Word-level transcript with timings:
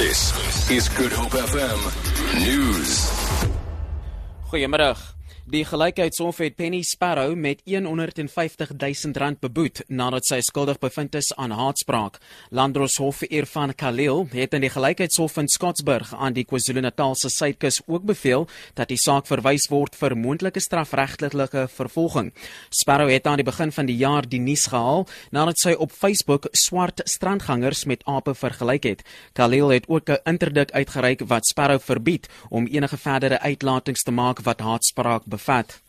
This 0.00 0.32
is 0.70 0.88
Good 0.88 1.12
Hope 1.12 1.36
FM 1.36 1.76
News. 2.40 3.12
Goeiemôre. 4.48 4.96
Die 5.50 5.64
Gelykheidshof 5.64 6.38
het 6.38 6.54
Penny 6.54 6.82
Sparrow 6.82 7.34
met 7.34 7.62
150 7.64 8.70
000 8.76 9.14
rand 9.18 9.40
beboet 9.40 9.80
nadat 9.88 10.28
sy 10.28 10.38
skuldig 10.46 10.78
bevind 10.78 11.16
is 11.18 11.32
aan 11.34 11.50
haatspraak. 11.50 12.20
Landroshof 12.54 13.24
Irfan 13.26 13.74
Khalil 13.74 14.28
het 14.30 14.54
in 14.54 14.62
die 14.62 14.70
Gelykheidshof 14.70 15.40
in 15.42 15.48
Scottsburg 15.48 16.12
aan 16.14 16.36
die 16.36 16.44
KwaZulu-Natalse 16.44 17.32
suidkus 17.34 17.80
ook 17.86 18.04
beveel 18.06 18.46
dat 18.78 18.92
die 18.92 18.98
saak 19.00 19.26
verwys 19.26 19.66
word 19.72 19.96
vir 19.98 20.14
moontlike 20.14 20.62
strafregtelike 20.62 21.66
vervolging. 21.74 22.30
Sparrow 22.70 23.10
het 23.10 23.26
aan 23.26 23.42
die 23.42 23.48
begin 23.48 23.74
van 23.74 23.90
die 23.90 23.98
jaar 23.98 24.28
die 24.28 24.40
nuus 24.40 24.68
gehaal 24.70 25.08
nadat 25.34 25.58
sy 25.58 25.74
op 25.74 25.90
Facebook 25.90 26.46
swart 26.52 27.02
strandgangers 27.10 27.86
met 27.90 28.06
ape 28.06 28.36
vergelyk 28.38 28.86
het. 28.86 29.02
Khalil 29.34 29.74
het 29.74 29.88
ook 29.88 30.10
'n 30.10 30.22
interdik 30.24 30.70
uitgereik 30.70 31.26
wat 31.26 31.46
Sparrow 31.46 31.80
verbied 31.80 32.28
om 32.50 32.66
enige 32.66 32.96
verdere 32.96 33.40
uitlatings 33.40 34.02
te 34.02 34.12
maak 34.12 34.40
wat 34.46 34.60
haatspraak 34.60 35.19
Burak 35.20 35.30
Bafat. 35.30 35.80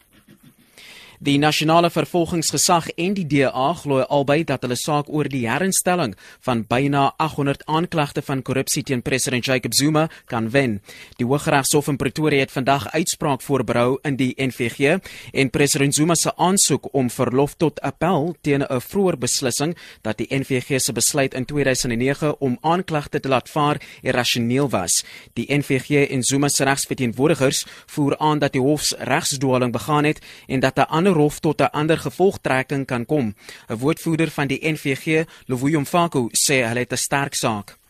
Die 1.22 1.38
nasionale 1.38 1.92
vervolgingsgesag 1.94 2.88
en 2.98 3.14
die 3.14 3.28
DA 3.30 3.68
glo 3.78 4.02
albei 4.10 4.40
dat 4.42 4.64
hulle 4.66 4.74
saak 4.74 5.10
oor 5.14 5.28
die 5.30 5.44
herinstelling 5.46 6.16
van 6.48 6.64
byna 6.66 7.12
800 7.22 7.62
aanklagte 7.70 8.24
van 8.26 8.40
korrupsie 8.42 8.82
teen 8.82 9.04
president 9.06 9.46
Jacob 9.46 9.76
Zuma 9.78 10.08
kan 10.26 10.48
wen. 10.50 10.80
Die 11.20 11.28
Hooggeregshof 11.30 11.92
in 11.94 12.00
Pretoria 12.02 12.42
het 12.42 12.52
vandag 12.52 12.88
uitspraak 12.96 13.46
voorberei 13.46 14.00
in 14.10 14.18
die 14.18 14.32
NVG 14.34 14.98
en 15.32 15.52
president 15.54 15.94
Zuma 15.94 16.16
se 16.18 16.34
aansoek 16.36 16.90
om 16.92 17.14
verlof 17.14 17.54
tot 17.54 17.78
appel 17.86 18.34
teen 18.42 18.66
'n 18.66 18.82
vroeë 18.82 19.18
beslissing 19.22 19.78
dat 20.02 20.18
die 20.18 20.28
NVG 20.34 20.82
se 20.82 20.92
besluit 20.92 21.34
in 21.34 21.46
2009 21.46 22.40
om 22.40 22.58
aanklagte 22.62 23.20
te 23.20 23.30
laat 23.30 23.50
vaar 23.50 23.82
irrasioneel 24.02 24.70
was. 24.70 25.06
Die 25.34 25.46
NVG 25.54 26.10
en 26.10 26.24
Zuma 26.24 26.48
se 26.48 26.64
regsverteenwoordigers 26.64 27.66
voer 27.86 28.18
aan 28.18 28.40
dat 28.40 28.52
die 28.52 28.62
hof 28.62 28.90
regsdwaling 28.98 29.72
begaan 29.72 30.04
het 30.04 30.20
en 30.48 30.60
dat 30.60 30.78
'n 30.78 30.90
ander 30.90 31.10
hof 31.16 31.40
tot 31.40 31.62
'n 31.62 31.72
ander 31.72 31.98
gevolgtrekking 31.98 32.86
kan 32.86 33.06
kom. 33.06 33.36
'n 33.68 33.78
Woordvoerder 33.78 34.30
van 34.30 34.48
die 34.48 34.72
NVG, 34.72 35.26
Lovuyo 35.46 35.80
Mfako, 35.80 36.30
sê 36.32 36.64
hulle 36.68 36.80
het 36.80 36.92
'n 36.92 36.98
sterk 36.98 37.34
saak. 37.34 37.81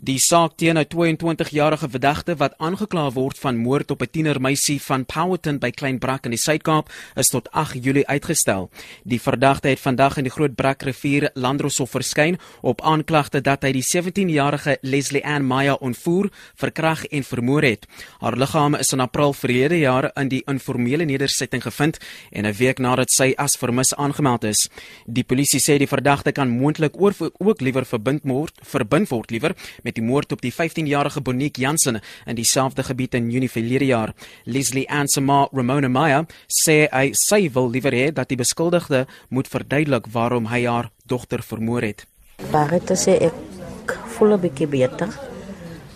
Die 0.00 0.20
saak 0.22 0.52
teen 0.54 0.78
'n 0.78 0.86
22-jarige 0.86 1.88
verdagte 1.90 2.36
wat 2.36 2.54
aangekla 2.58 3.10
word 3.12 3.38
van 3.38 3.56
moord 3.56 3.90
op 3.90 4.02
'n 4.02 4.10
tienermeisie 4.10 4.80
van 4.82 5.04
Powhatan 5.04 5.58
by 5.58 5.70
Kleinbrak 5.70 6.24
in 6.24 6.30
die 6.30 6.38
Suid-Kaap 6.38 6.92
is 7.16 7.26
tot 7.26 7.50
8 7.50 7.84
Julie 7.84 8.06
uitgestel. 8.06 8.70
Die 9.02 9.20
verdagte 9.20 9.68
het 9.68 9.80
vandag 9.80 10.16
in 10.16 10.22
die 10.24 10.30
Groot 10.30 10.54
Brakrivier 10.54 11.30
Landroshof 11.34 11.90
verskyn 11.90 12.38
op 12.60 12.80
aanklagte 12.82 13.40
dat 13.40 13.62
hy 13.62 13.72
die 13.72 13.82
17-jarige 13.82 14.78
Leslie 14.82 15.26
Ann 15.26 15.44
Maya 15.44 15.74
ontvoer, 15.74 16.30
verkrag 16.54 17.04
en 17.04 17.24
vermoor 17.24 17.62
het. 17.62 17.86
Haar 18.20 18.36
liggaam 18.36 18.74
is 18.74 18.92
in 18.92 19.00
April 19.00 19.32
verlede 19.32 19.78
jaar 19.78 20.10
in 20.14 20.28
die 20.28 20.42
informele 20.46 21.04
nedersetting 21.04 21.62
gevind 21.62 21.98
en 22.30 22.46
'n 22.46 22.52
week 22.52 22.78
nadat 22.78 23.10
sy 23.10 23.34
as 23.36 23.56
vermis 23.58 23.94
aangemeld 23.94 24.44
is. 24.44 24.70
Die 25.06 25.24
polisie 25.24 25.60
sê 25.60 25.78
die 25.78 25.88
verdagte 25.88 26.32
kan 26.32 26.48
moontlik 26.48 26.94
ook 27.38 27.60
liewer 27.60 27.84
verbind 27.84 28.20
word, 28.22 28.52
verbind 28.62 29.08
word 29.08 29.30
liewer 29.30 29.54
met 29.88 29.96
die 29.96 30.04
moord 30.04 30.34
op 30.36 30.42
die 30.44 30.52
15-jarige 30.52 31.22
Bonique 31.24 31.62
Jansen 31.62 32.00
in 32.28 32.36
dieselfde 32.36 32.84
gebied 32.84 33.16
in 33.16 33.30
Junie 33.32 33.50
verlede 33.50 33.88
jaar. 33.88 34.12
Leslie 34.44 34.84
Ansema 34.92 35.46
Ramona 35.52 35.88
Meyer 35.88 36.26
sê 36.60 36.84
hy 36.92 37.08
sy 37.16 37.46
wil 37.54 37.72
liewer 37.72 37.96
hê 37.96 38.10
dat 38.12 38.28
die 38.28 38.36
beskuldigde 38.36 39.06
moet 39.32 39.48
verduidelik 39.48 40.10
waarom 40.12 40.50
hy 40.52 40.66
haar 40.66 40.90
dogter 41.08 41.42
vermoor 41.42 41.86
het. 41.88 42.04
Baie 42.52 42.82
te 42.84 42.98
sê 43.00 43.16
ek 43.30 43.96
voel 44.18 44.36
'n 44.36 44.40
bietjie 44.44 44.68
beter. 44.68 45.08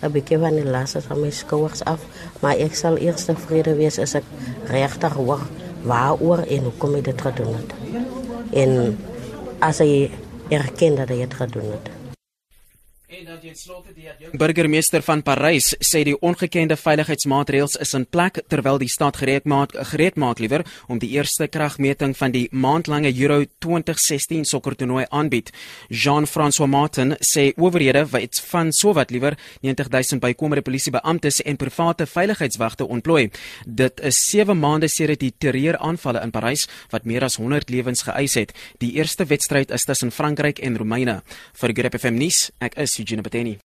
'n 0.01 0.11
bietjie 0.11 0.39
van 0.39 0.55
die 0.55 0.65
las 0.65 0.97
van 1.07 1.21
my 1.21 1.29
skouers 1.31 1.83
af, 1.85 2.01
maar 2.41 2.57
ek 2.57 2.75
sal 2.75 2.97
eers 2.97 3.25
tevrede 3.25 3.75
wees 3.75 3.99
as 3.99 4.15
ek 4.15 4.25
regtig 4.67 5.13
hoor 5.13 5.41
waaroor 5.83 6.39
en 6.47 6.63
hoekom 6.63 7.01
dit 7.01 7.21
gedoen 7.21 7.53
het. 7.55 7.71
En 8.51 8.97
as 9.59 9.77
hy 9.79 10.09
erken 10.49 10.95
dat 10.95 11.09
hy 11.09 11.17
dit 11.17 11.33
gedoen 11.33 11.71
het. 11.71 12.02
Burgemeester 14.33 15.03
van 15.05 15.21
Parys 15.21 15.67
sê 15.85 16.01
die 16.07 16.15
ongekende 16.25 16.75
veiligheidsmaatreëls 16.79 17.75
is 17.83 17.93
in 17.93 18.05
plek 18.09 18.39
terwyl 18.49 18.79
die 18.81 18.89
stad 18.89 19.19
gereed 19.21 19.45
maak 19.45 19.75
gereed 19.91 20.17
maak 20.17 20.39
liewer 20.41 20.63
om 20.89 20.97
die 21.01 21.11
eerste 21.13 21.47
kragmeting 21.47 22.15
van 22.17 22.33
die 22.33 22.47
maandlange 22.51 23.11
Euro 23.13 23.43
2016 23.65 24.47
sokkertoernooi 24.49 25.05
aanbied. 25.09 25.51
Jean-François 25.89 26.69
Martin 26.69 27.13
sê 27.21 27.51
owerhede 27.57 28.05
wat 28.09 28.39
van 28.49 28.71
sowat 28.73 29.13
liewer 29.13 29.37
90000 29.61 30.21
bykomende 30.23 30.65
polisiebeamptes 30.65 31.43
en 31.45 31.59
private 31.61 32.07
veiligheidswagte 32.09 32.87
ontplooi. 32.87 33.29
Dit 33.65 34.01
is 34.01 34.23
7 34.31 34.57
maande 34.57 34.89
sedert 34.89 35.21
die 35.21 35.33
terreuraanvalle 35.37 36.23
in 36.25 36.33
Parys 36.33 36.65
wat 36.89 37.05
meer 37.05 37.27
as 37.29 37.37
100 37.37 37.69
lewens 37.69 38.01
geëis 38.07 38.39
het. 38.41 38.57
Die 38.81 38.93
eerste 38.97 39.29
wedstryd 39.29 39.71
is 39.71 39.85
tussen 39.85 40.11
Frankryk 40.11 40.59
en 40.65 40.77
Roemenië. 40.81 41.19
Vir 41.61 41.77
Grip 41.77 42.01
FM 42.01 42.17
nuus, 42.17 42.49
ek 42.63 42.77
is 42.81 42.97
Gina 43.13 43.21
Battini. 43.21 43.59